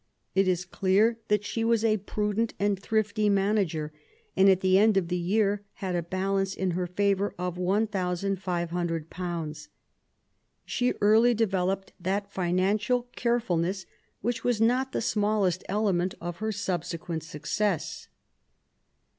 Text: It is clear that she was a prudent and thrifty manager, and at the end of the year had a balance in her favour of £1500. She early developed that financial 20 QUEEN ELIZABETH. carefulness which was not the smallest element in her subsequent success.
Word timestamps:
It 0.33 0.47
is 0.47 0.65
clear 0.65 1.19
that 1.27 1.43
she 1.45 1.63
was 1.63 1.85
a 1.85 1.97
prudent 1.97 2.55
and 2.57 2.79
thrifty 2.79 3.29
manager, 3.29 3.93
and 4.35 4.49
at 4.49 4.61
the 4.61 4.79
end 4.79 4.97
of 4.97 5.09
the 5.09 5.15
year 5.19 5.63
had 5.73 5.95
a 5.95 6.01
balance 6.01 6.55
in 6.55 6.71
her 6.71 6.87
favour 6.87 7.35
of 7.37 7.57
£1500. 7.57 9.67
She 10.65 10.93
early 11.01 11.35
developed 11.35 11.93
that 11.99 12.31
financial 12.31 13.03
20 13.03 13.05
QUEEN 13.05 13.05
ELIZABETH. 13.05 13.15
carefulness 13.15 13.85
which 14.21 14.43
was 14.43 14.59
not 14.59 14.91
the 14.91 15.01
smallest 15.03 15.63
element 15.69 16.15
in 16.19 16.33
her 16.33 16.51
subsequent 16.51 17.21
success. 17.21 18.07